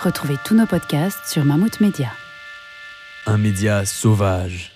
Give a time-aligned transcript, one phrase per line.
[0.00, 2.08] Retrouvez tous nos podcasts sur Mammouth Media.
[3.24, 4.72] Un média sauvage.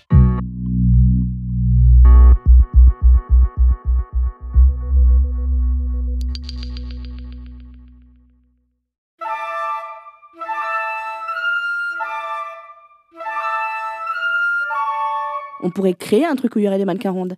[15.63, 17.37] On pourrait créer un truc où il y aurait des mannequins rondes.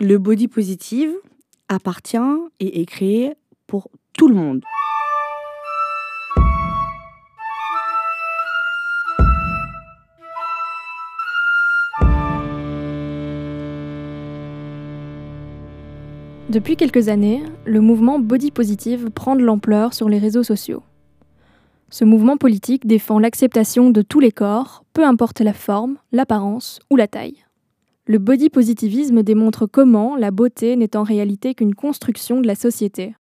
[0.00, 1.12] Le body positive
[1.68, 2.18] appartient
[2.58, 3.34] et est créé
[3.68, 4.64] pour tout le monde.
[16.54, 20.84] Depuis quelques années, le mouvement Body Positive prend de l'ampleur sur les réseaux sociaux.
[21.90, 26.96] Ce mouvement politique défend l'acceptation de tous les corps, peu importe la forme, l'apparence ou
[26.96, 27.44] la taille.
[28.06, 33.16] Le body positivisme démontre comment la beauté n'est en réalité qu'une construction de la société.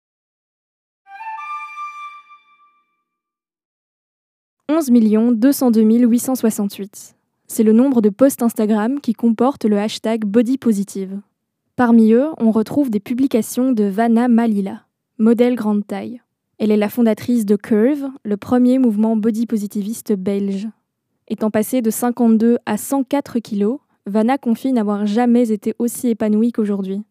[4.70, 4.90] 11
[5.36, 7.16] 202 868.
[7.46, 11.22] C'est le nombre de posts Instagram qui comporte le hashtag body positive.
[11.80, 14.82] Parmi eux, on retrouve des publications de Vanna Malila,
[15.18, 16.20] modèle grande taille.
[16.58, 20.68] Elle est la fondatrice de Curve, le premier mouvement body positiviste belge.
[21.30, 27.02] Étant passée de 52 à 104 kilos, Vanna confie n'avoir jamais été aussi épanouie qu'aujourd'hui.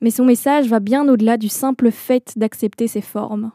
[0.00, 3.50] Mais son message va bien au-delà du simple fait d'accepter ses formes.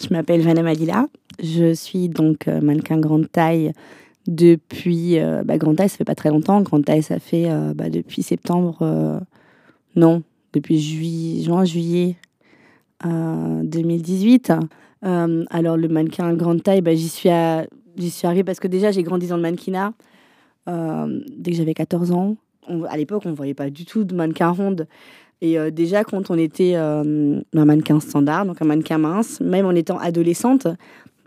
[0.00, 1.08] Je m'appelle Vanna Malila.
[1.42, 3.72] Je suis donc euh, mannequin grande taille
[4.28, 5.18] depuis.
[5.18, 6.60] Euh, bah, grande taille, ça fait pas très longtemps.
[6.60, 9.18] Grande taille, ça fait euh, bah, depuis septembre
[9.96, 10.80] non, depuis
[11.42, 12.16] juin, juillet
[13.04, 14.52] 2018.
[15.04, 19.26] Euh, alors, le mannequin grande taille, bah, j'y suis, arrivée parce que déjà, j'ai grandi
[19.26, 19.92] dans le mannequinat
[20.68, 22.36] euh, dès que j'avais 14 ans.
[22.88, 24.86] à l'époque, on ne voyait pas du tout de mannequin ronde.
[25.40, 29.72] Et euh, déjà, quand on était un mannequin standard, donc un mannequin mince, même en
[29.72, 30.66] étant adolescente,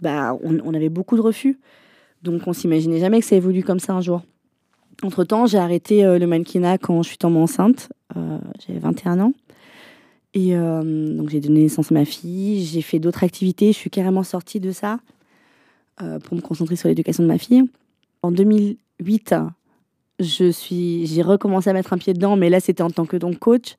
[0.02, 1.60] bah, on, on avait beaucoup de refus.
[2.24, 4.24] Donc, on s'imaginait jamais que ça évolue comme ça un jour.
[5.04, 7.90] Entre-temps, j'ai arrêté le mannequinat quand je suis tombée enceinte.
[8.16, 9.34] Euh, j'avais 21 ans.
[10.34, 13.90] Et euh, donc j'ai donné naissance à ma fille, j'ai fait d'autres activités, je suis
[13.90, 15.00] carrément sortie de ça
[16.02, 17.64] euh, pour me concentrer sur l'éducation de ma fille.
[18.22, 19.36] En 2008,
[20.20, 23.18] je suis, j'ai recommencé à mettre un pied dedans, mais là c'était en tant que
[23.18, 23.78] donc coach.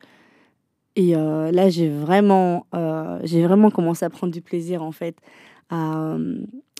[0.97, 5.15] Et là j'ai vraiment, vraiment commencé à prendre du plaisir en fait
[5.71, 6.17] à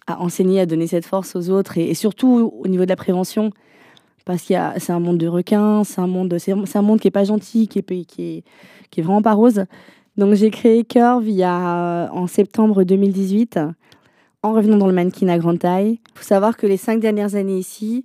[0.09, 3.53] enseigner, à donner cette force aux autres et surtout au niveau de la prévention
[4.29, 7.11] parce que c'est un monde de requins, c'est un monde, c'est un monde qui est
[7.11, 8.45] pas gentil, qui est, qui est,
[8.91, 9.65] qui est vraiment pas rose.
[10.19, 13.59] Donc j'ai créé Curve il y a, en septembre 2018,
[14.43, 15.99] en revenant dans le mannequin à grande taille.
[16.13, 18.05] Il faut savoir que les cinq dernières années ici,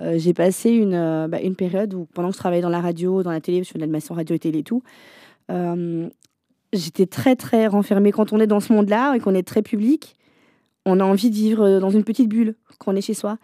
[0.00, 2.80] euh, j'ai passé une, euh, bah, une période où, pendant que je travaillais dans la
[2.80, 4.82] radio, dans la télé, je fais de l'animation radio et télé et tout,
[5.52, 6.08] euh,
[6.72, 8.10] j'étais très très renfermée.
[8.10, 10.16] Quand on est dans ce monde-là et qu'on est très public,
[10.84, 13.38] on a envie de vivre dans une petite bulle quand on est chez soi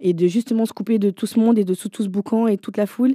[0.00, 2.56] et de justement se couper de tout ce monde et de tout, ce boucan et
[2.56, 3.14] toute la foule.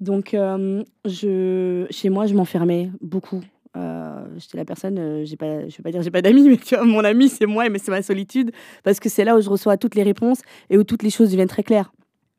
[0.00, 3.42] Donc, euh, chez moi, je m'enfermais beaucoup.
[3.76, 6.56] Euh, j'étais la personne, euh, j'ai pas, je vais pas dire j'ai pas d'amis, mais
[6.56, 8.50] tu vois, mon ami c'est moi, mais c'est ma solitude
[8.82, 11.30] parce que c'est là où je reçois toutes les réponses et où toutes les choses
[11.30, 11.92] deviennent très claires.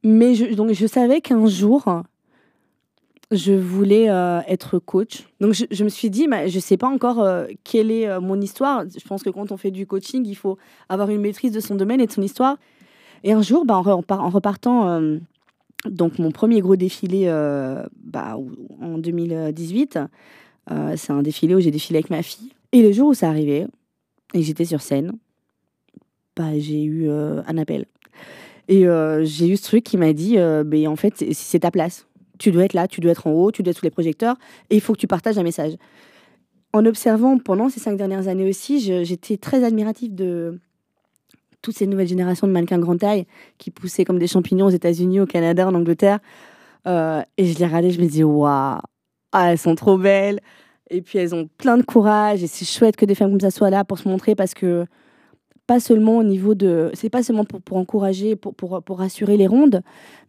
[0.03, 2.03] Mais je, donc je savais qu'un jour
[3.29, 4.05] je voulais
[4.47, 5.25] être coach.
[5.41, 7.27] Donc je, me suis dit, je sais pas encore
[7.65, 8.85] quelle est mon histoire.
[8.89, 11.75] Je pense que quand on fait du coaching, il faut avoir une maîtrise de son
[11.75, 12.57] domaine et de son histoire.
[13.23, 15.17] Et un jour, bah, en, repartant, euh,
[15.89, 18.37] donc mon premier gros défilé euh, bah,
[18.81, 19.99] en 2018,
[20.71, 22.51] euh, c'est un défilé où j'ai défilé avec ma fille.
[22.71, 23.67] Et le jour où ça arrivait,
[24.33, 25.13] et j'étais sur scène,
[26.35, 27.85] bah, j'ai eu un appel.
[28.67, 28.85] Et
[29.23, 32.05] j'ai eu ce truc qui m'a dit, en fait, c'est ta place.
[32.37, 34.35] Tu dois être là, tu dois être en haut, tu dois être sous les projecteurs,
[34.69, 35.73] et il faut que tu partages un message.
[36.73, 40.59] En observant pendant ces cinq dernières années aussi, j'étais très admirative de,
[41.61, 43.25] toutes ces nouvelles générations de mannequins grande taille
[43.57, 46.19] qui poussaient comme des champignons aux États-Unis, au Canada, en Angleterre.
[46.87, 48.79] Euh, et je les regardais, je me disais, waouh,
[49.31, 50.39] ah, elles sont trop belles.
[50.89, 52.43] Et puis elles ont plein de courage.
[52.43, 54.85] Et c'est chouette que des femmes comme ça soient là pour se montrer parce que
[55.67, 56.89] pas seulement au niveau de.
[56.93, 59.81] C'est pas seulement pour, encourager, pour, pour, pour, rassurer les rondes,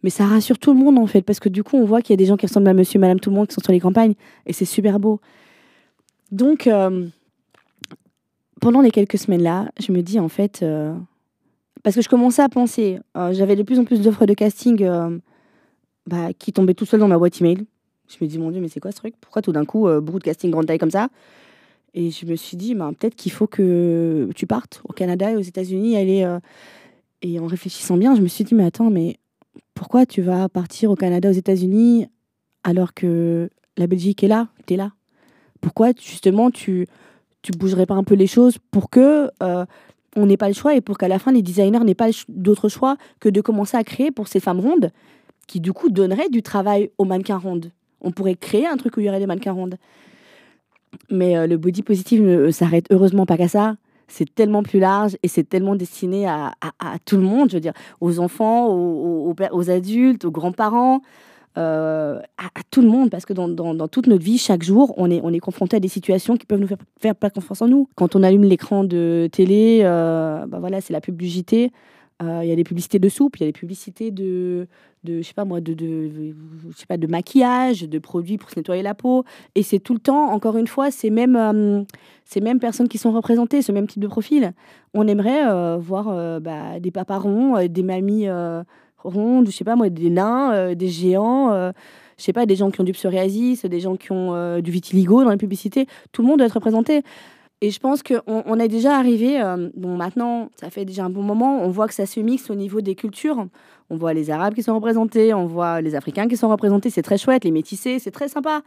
[0.03, 1.21] mais ça rassure tout le monde en fait.
[1.21, 2.99] Parce que du coup, on voit qu'il y a des gens qui ressemblent à monsieur,
[2.99, 4.15] madame, tout le monde qui sont sur les campagnes.
[4.45, 5.21] Et c'est super beau.
[6.31, 7.07] Donc, euh,
[8.59, 10.93] pendant les quelques semaines-là, je me dis en fait, euh,
[11.83, 14.83] parce que je commençais à penser, euh, j'avais de plus en plus d'offres de casting
[14.83, 15.17] euh,
[16.05, 17.65] bah, qui tombaient tout seul dans ma boîte email.
[18.07, 19.15] Je me dis, mon Dieu, mais c'est quoi ce truc?
[19.21, 21.09] Pourquoi tout d'un coup, euh, beaucoup de casting grande taille comme ça?
[21.93, 25.35] Et je me suis dit, bah, peut-être qu'il faut que tu partes au Canada et
[25.35, 25.97] aux États-Unis.
[25.97, 26.37] Aller,
[27.21, 29.17] et en réfléchissant bien, je me suis dit, mais attends, mais
[29.73, 32.07] pourquoi tu vas partir au Canada, aux États-Unis,
[32.63, 34.91] alors que la Belgique est là Tu là?
[35.61, 36.87] Pourquoi, justement, tu
[37.41, 39.65] tu bougerais pas un peu les choses pour que euh,
[40.15, 42.69] on n'ait pas le choix et pour qu'à la fin les designers n'aient pas d'autre
[42.69, 44.91] choix que de commencer à créer pour ces femmes rondes
[45.47, 47.71] qui du coup donneraient du travail aux mannequins rondes.
[48.01, 49.75] On pourrait créer un truc où il y aurait des mannequins rondes.
[51.09, 53.75] Mais euh, le body positive ne s'arrête heureusement pas qu'à ça.
[54.07, 56.53] C'est tellement plus large et c'est tellement destiné à,
[57.05, 61.01] tout le monde, je veux dire, aux enfants, aux, aux adultes, aux grands-parents,
[61.57, 65.19] euh, à, tout le monde, parce que dans, toute notre vie, chaque jour, on est,
[65.23, 67.89] on est confronté à des situations qui peuvent nous faire, faire pas confiance en nous.
[67.95, 71.71] Quand on allume l'écran de télé, euh, bah voilà, c'est la pub du JT.
[72.21, 74.67] Il y a des publicités de soupe, il y a des publicités de,
[75.05, 76.33] de je sais pas moi, de, de,
[76.77, 79.23] je pas, de maquillage, de produits pour se nettoyer la peau.
[79.55, 81.81] Et c'est tout le temps, encore une fois, ces mêmes, euh,
[82.25, 84.51] ces mêmes personnes qui sont représentées, ce même type de profil.
[84.93, 88.27] On aimerait euh, voir bah, des papas ronds, des mamies
[89.03, 91.71] rondes, je sais pas moi, des nains, des géants
[92.17, 95.23] je sais pas, des gens qui ont du psoriasis, des gens qui ont du vitiligo
[95.23, 95.87] dans les publicités.
[96.11, 97.01] Tout le monde doit être représenté.
[97.61, 101.09] Et je pense qu'on on est déjà arrivé, euh, bon maintenant, ça fait déjà un
[101.09, 103.47] bon moment, on voit que ça se mixe au niveau des cultures.
[103.89, 107.01] On voit les Arabes qui sont représentés, on voit les Africains qui sont représentés, c'est
[107.01, 108.61] très chouette, les métissés, c'est très sympa.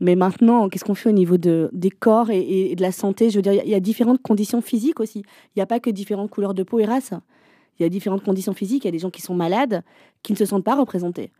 [0.00, 3.30] Mais maintenant, qu'est-ce qu'on fait au niveau de, des corps et, de la santé?
[3.30, 5.20] Je veux dire, il y, a différentes conditions physiques aussi.
[5.20, 7.14] Il n'y a pas que différentes couleurs de peau et races.
[7.78, 9.82] Il y a différentes conditions physiques, il y a des gens qui sont malades,
[10.22, 11.30] qui ne se sentent pas représentés.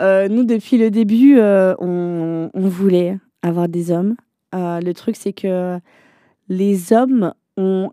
[0.00, 4.16] Euh, nous, depuis le début, euh, on, voulait avoir des hommes.
[4.54, 5.78] Euh, le truc, c'est que
[6.48, 7.90] les hommes ont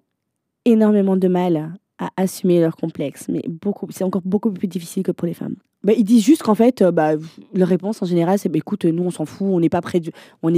[0.64, 3.42] énormément de mal à assumer leurs complexes, mais
[3.90, 5.56] c'est encore beaucoup plus difficile que pour les femmes.
[5.84, 7.14] Bah, ils disent juste qu'en fait, bah,
[7.54, 9.82] leur réponse en général, c'est bah, écoute, nous, on s'en fout, on n'est pas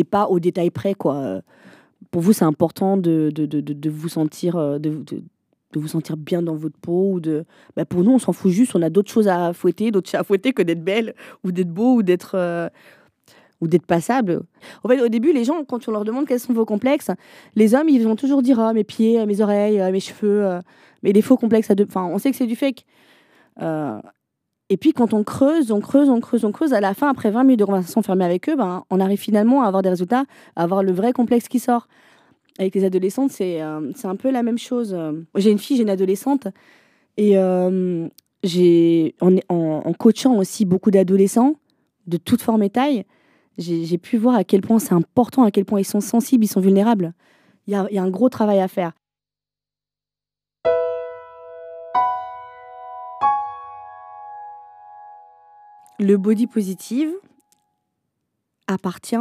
[0.09, 1.41] pas au détail près, quoi.
[2.11, 5.03] Pour vous, c'est important de, de, de, de, vous sentir, de,
[5.73, 7.45] de vous sentir bien dans votre peau ou de
[7.75, 10.19] bah pour nous on s'en fout juste on a d'autres choses à fouetter d'autres choses
[10.19, 11.13] à fouetter que d'être belle
[11.43, 12.69] ou d'être beau ou d'être euh,
[13.61, 14.41] ou d'être passable
[14.83, 17.11] au début les gens quand on leur demande quels sont vos complexes
[17.55, 20.59] les hommes ils vont toujours dire ah, mes pieds mes oreilles mes cheveux euh.
[21.03, 22.85] mais les faux complexes à deux enfin on sait que c'est du fake
[23.61, 23.99] euh,
[24.69, 27.31] et puis quand on creuse on creuse on creuse on creuse à la fin après
[27.31, 30.25] 20 minutes de conversation fermée avec eux ben on arrive finalement à avoir des résultats
[30.55, 31.87] à avoir le vrai complexe qui sort
[32.59, 34.93] avec les adolescentes, c'est euh, un peu la même chose.
[35.35, 36.49] J'ai une fille, j'ai une adolescente,
[37.17, 38.07] et euh,
[39.49, 41.55] en, coachant aussi beaucoup d'adolescents
[42.07, 43.05] de toutes formes et tailles,
[43.57, 46.49] j'ai pu voir à quel point c'est important, à quel point ils sont sensibles, ils
[46.49, 47.13] sont vulnérables.
[47.67, 48.93] Il y a un gros travail à faire.
[55.99, 57.11] Le body positive
[58.67, 59.17] appartient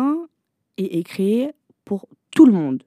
[0.76, 1.50] et est créé
[1.84, 2.84] pour tout le monde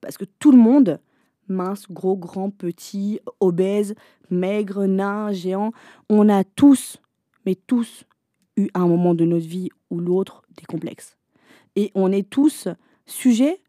[0.00, 0.98] parce que tout le monde,
[1.46, 3.94] mince, gros, grand, petit, obèse,
[4.30, 5.72] maigre, nain, géant,
[6.08, 6.96] on a tous,
[7.44, 8.06] mais tous,
[8.56, 11.18] eu un moment de notre vie ou l'autre des complexes.
[11.76, 12.68] Et on est tous
[13.04, 13.60] sujets,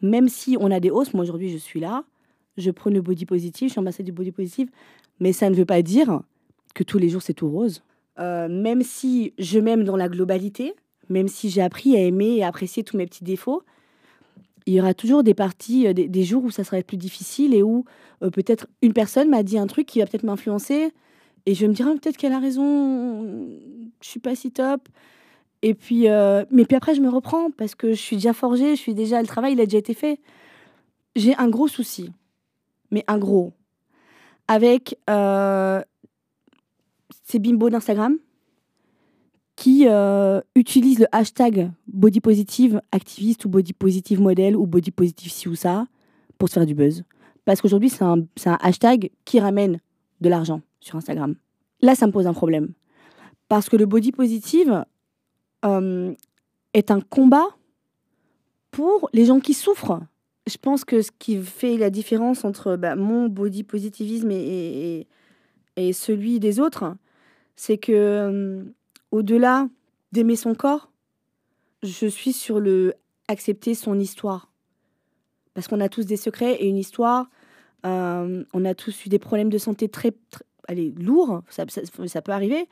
[0.00, 2.04] même si on a des hausses, moi aujourd'hui je suis là,
[2.56, 4.70] je prends le body positif, je suis ambassadeur du body positif,
[5.20, 6.22] mais ça ne veut pas dire
[6.74, 7.82] que tous les jours c'est tout rose.
[8.20, 10.74] Euh, même si je m'aime dans la globalité,
[11.08, 13.62] même si j'ai appris à aimer et apprécier tous mes petits défauts,
[14.66, 17.62] il y aura toujours des parties, euh, des, jours où ça sera plus difficile et
[17.62, 17.84] où
[18.22, 20.92] euh, peut-être une personne m'a dit un truc qui va peut-être m'influencer
[21.46, 23.48] et je me dire ah, peut-être qu'elle a raison,
[24.02, 24.88] je suis pas si top.
[25.62, 26.06] Et puis,
[26.50, 29.20] mais puis après je me reprends parce que je suis déjà forgée, je suis déjà
[29.20, 30.18] le travail il a déjà été fait.
[31.16, 32.10] J'ai un gros souci,
[32.90, 33.52] mais un gros,
[34.48, 34.96] avec
[37.30, 38.16] ces bimbos d'Instagram
[39.56, 45.30] qui euh, utilise le hashtag body positive activiste ou body positive modèle ou body positive
[45.30, 45.86] ci ou ça
[46.38, 47.04] pour se faire du buzz.
[47.44, 48.26] Parce qu'aujourd'hui, c'est un,
[48.60, 49.80] hashtag qui ramène
[50.20, 51.34] de l'argent sur Instagram.
[51.82, 52.72] Là, ça me pose un problème.
[53.48, 54.84] Parce que le body positive
[55.64, 56.14] euh,
[56.72, 57.46] est un combat
[58.70, 60.00] pour les gens qui souffrent.
[60.46, 65.06] Je pense que ce qui fait la différence entre bah, mon body positivisme et,
[65.76, 66.94] et, celui des autres,
[67.60, 68.62] c'est que euh,
[69.10, 69.68] au-delà
[70.12, 70.90] d'aimer son corps,
[71.82, 72.94] je suis sur le
[73.28, 74.50] accepter son histoire.
[75.52, 77.28] Parce qu'on a tous des secrets et une histoire.
[77.84, 80.12] Euh, on a tous eu des problèmes de santé très,
[80.68, 82.66] allez, lourds, ça, peut arriver.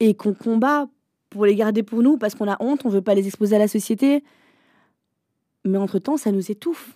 [0.00, 0.90] Et qu'on combat
[1.30, 3.58] pour les garder pour nous parce qu'on a honte, on veut pas les exposer à
[3.58, 4.22] la société.
[5.64, 6.94] Mais entre-temps, ça nous étouffe.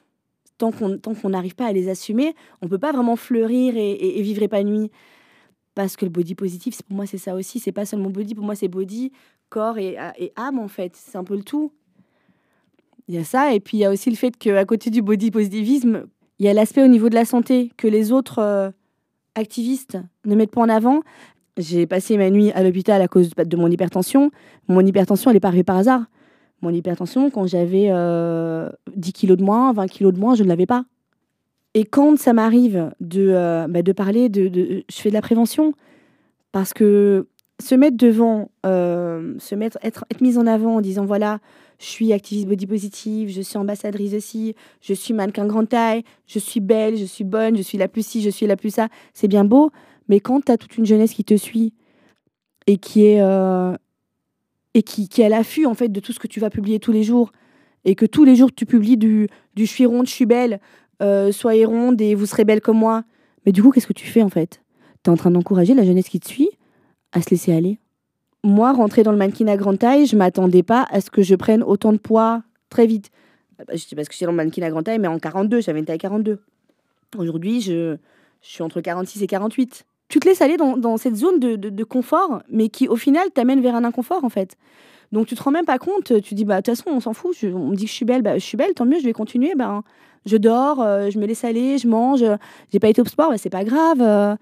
[0.59, 4.91] Tant qu'on n'arrive pas à les assumer, on peut pas vraiment fleurir et vivre épanoui.
[5.75, 7.59] Parce que le body positif, pour moi, c'est ça aussi.
[7.59, 9.11] C'est pas seulement body, pour moi, c'est body,
[9.49, 9.97] corps et,
[10.37, 10.95] âme, en fait.
[10.97, 11.73] C'est un peu le tout.
[13.09, 13.55] Il y a ça.
[13.55, 16.07] Et puis, il y a aussi le fait qu'à côté du body positivisme,
[16.39, 18.71] il y a l'aspect au niveau de la santé que les autres euh,
[19.35, 21.01] activistes ne mettent pas en avant.
[21.57, 24.31] J'ai passé ma nuit à l'hôpital à cause de mon hypertension.
[24.69, 26.05] Mon hypertension, elle n'est pas arrivée par hasard.
[26.63, 27.91] Mon hypertension, quand j'avais
[28.97, 30.85] 10 kilos de moins, 20 kilos de moins, je ne l'avais pas.
[31.75, 35.75] Et quand ça m'arrive de, euh, bah, parler, je fais de la prévention.
[36.53, 37.27] Parce que
[37.61, 41.41] se mettre devant, euh, se mettre, être, être mise en avant en disant voilà,
[41.79, 46.39] je suis activiste body positive, je suis ambassadrice aussi, je suis mannequin grande taille, je
[46.39, 48.89] suis belle, je suis bonne, je suis la plus ci, je suis la plus ça,
[49.13, 49.71] c'est bien beau.
[50.09, 51.73] Mais quand tu as toute une jeunesse qui te suit
[52.67, 53.75] et qui est, euh,
[54.75, 56.93] et qui, est à l'affût en fait de tout ce que tu vas publier tous
[56.93, 57.33] les jours,
[57.85, 60.61] et que tous les jours tu publies du je suis ronde, je suis belle,
[61.03, 63.05] euh, soyez ronde et vous serez belle comme moi.
[63.47, 64.63] Mais du coup, qu'est-ce que tu fais en fait?
[65.03, 66.51] Tu es en train d'encourager la jeunesse qui te suit
[67.13, 67.79] à se laisser aller?
[68.43, 71.35] Moi, rentrer dans le mannequin à grande taille, je m'attendais pas à ce que je
[71.35, 73.11] prenne autant de poids très vite.
[73.59, 75.61] Bah, je sais parce que j'étais dans le mannequin à grande taille, mais en 42,
[75.61, 76.41] j'avais une taille 42.
[77.17, 77.97] Aujourd'hui, je,
[78.41, 79.87] suis entre 46 et 48.
[80.09, 83.75] Tu te laisses aller dans, cette zone de, confort, mais qui au final t'amène vers
[83.75, 84.57] un inconfort en fait.
[85.13, 87.15] Donc tu te rends même pas compte, tu dis bah de toute façon on s'en
[87.15, 88.99] fout, je, on me dit que je suis belle, bah, je suis belle, tant mieux,
[88.99, 89.55] je vais continuer.
[89.55, 89.83] Bah,
[90.27, 92.25] je dors, euh, je me laisse aller, je mange,
[92.73, 94.01] j'ai pas été au sport, bah, c'est pas grave.
[94.01, 94.37] Euh.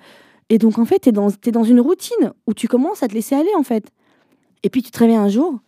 [0.48, 3.14] Et donc, en fait, tu es dans, dans une routine où tu commences à te
[3.14, 3.90] laisser aller, en fait.
[4.62, 5.60] Et puis, tu te réveilles un jour.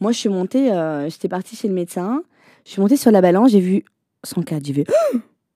[0.00, 2.22] Moi, je suis montée, euh, j'étais partie chez le médecin.
[2.64, 3.84] Je suis montée sur la balance, j'ai vu
[4.24, 4.64] 104.
[4.64, 4.84] J'ai vu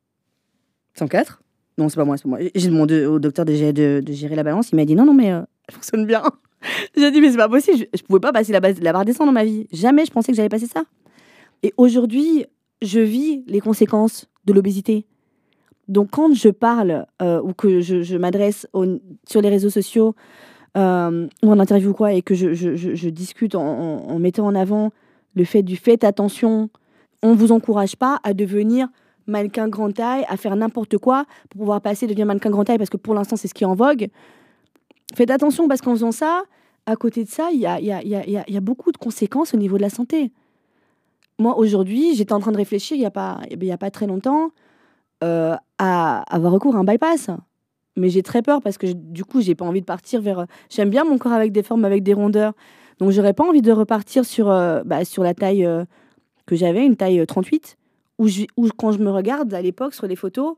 [0.95, 1.43] 104
[1.79, 2.39] Non, c'est pas moi, c'est pas moi.
[2.55, 4.71] J'ai demandé au docteur de, de, de, gérer la balance.
[4.73, 6.23] Il m'a dit non, non, mais elle fonctionne bien.
[6.97, 7.79] j'ai dit, mais c'est pas possible.
[7.79, 9.67] Je, je, pouvais pas passer la, la barre des 100 dans ma vie.
[9.73, 10.85] Jamais je pensais que j'allais passer ça.
[11.63, 12.47] Et aujourd'hui,
[12.83, 15.07] je vis les conséquences de l'obésité.
[15.89, 18.67] Donc quand je parle euh, ou que je, m'adresse
[19.29, 20.15] sur les réseaux sociaux
[20.77, 24.93] euh, ou en interview quoi et que je, discute en, mettant en avant
[25.35, 26.71] le fait du fait attention,
[27.23, 28.89] on vous encourage pas à devenir
[29.27, 32.91] mannequin grand taille, à faire n'importe quoi pour pouvoir passer devenir mannequin grand taille parce
[32.91, 34.09] que pour l'instant c'est ce qui est en vogue.
[35.17, 36.45] Faites attention parce qu'en faisant ça,
[36.87, 40.31] à côté de ça, il y a beaucoup de conséquences au niveau de la santé
[41.41, 44.07] moi, aujourd'hui, j'étais en train de réfléchir, il n'y a, pas, il a pas très
[44.07, 44.51] longtemps,
[45.25, 47.31] euh, à avoir recours à un bypass.
[47.97, 50.47] Mais j'ai très peur parce que du coup, j'ai pas envie de partir vers.
[50.69, 52.53] J'aime bien mon corps avec des formes, avec des rondeurs.
[52.99, 55.85] Donc, j'aurais pas envie de repartir sur, euh, bah, sur la taille euh,
[56.47, 57.77] que j'avais, une taille 38,
[58.19, 58.29] où,
[58.77, 60.57] quand je me regarde à l'époque sur les photos,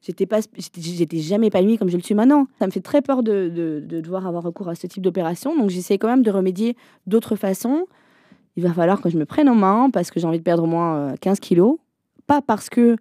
[0.00, 0.40] j'étais pas
[0.76, 4.00] j'étais jamais épanouie comme je le suis maintenant ça me fait très peur de, de
[4.02, 6.76] devoir avoir recours à ce type d'opération donc j'essaie quand même de remédier
[7.06, 7.86] d'autres façons
[8.56, 10.64] il va falloir que je me prenne en main parce que j'ai envie de perdre
[10.64, 11.78] au moins 15 kilos.
[12.26, 12.96] Pas parce que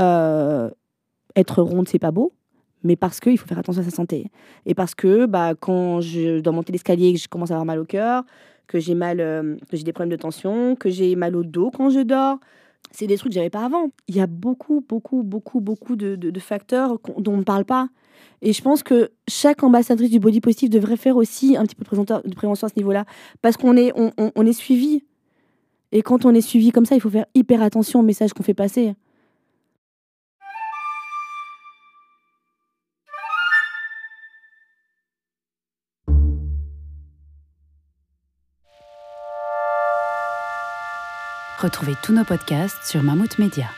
[0.00, 0.70] euh,
[1.36, 2.32] être ronde, c'est pas beau,
[2.82, 4.30] mais parce qu'il faut faire attention à sa santé.
[4.66, 7.66] Et parce que bah, quand je dois monter l'escalier et que je commence à avoir
[7.66, 8.24] mal au cœur,
[8.66, 11.70] que j'ai mal, euh, que j'ai des problèmes de tension, que j'ai mal au dos
[11.70, 12.38] quand je dors,
[12.90, 13.90] c'est des trucs que j'avais pas avant.
[14.08, 17.88] Il y a beaucoup, beaucoup, beaucoup, beaucoup de, de, facteurs dont on ne parle pas.
[18.42, 21.84] Et je pense que chaque ambassadrice du body positif devrait faire aussi un petit peu
[21.84, 23.04] de prévention à ce niveau-là.
[23.42, 25.02] Parce qu'on est, on, on, est suivi.
[25.92, 28.42] Et quand on est suivi comme ça, il faut faire hyper attention au message qu'on
[28.42, 28.94] fait passer.
[41.64, 43.70] Retrouvez tous nos podcasts sur Mammouth Media.